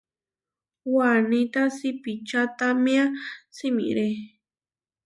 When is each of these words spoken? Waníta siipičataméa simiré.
Waníta 0.95 1.63
siipičataméa 1.77 3.05
simiré. 3.57 4.07